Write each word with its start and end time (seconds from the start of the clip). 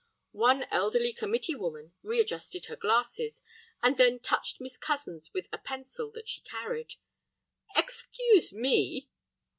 One 0.39 0.63
elderly 0.71 1.13
committee 1.13 1.53
woman 1.53 1.93
readjusted 2.01 2.65
her 2.65 2.75
glasses, 2.75 3.43
and 3.83 3.97
then 3.97 4.17
touched 4.17 4.59
Miss 4.59 4.75
Cozens 4.75 5.31
with 5.31 5.47
a 5.53 5.59
pencil 5.59 6.09
that 6.15 6.27
she 6.27 6.41
carried. 6.41 6.95
"Excuse 7.75 8.51
me." 8.51 9.09